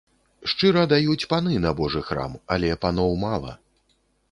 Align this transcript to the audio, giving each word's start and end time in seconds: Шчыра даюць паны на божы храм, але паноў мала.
Шчыра 0.53 0.83
даюць 0.93 1.27
паны 1.33 1.53
на 1.67 1.75
божы 1.81 2.01
храм, 2.09 2.33
але 2.57 2.69
паноў 2.87 3.17
мала. 3.27 3.57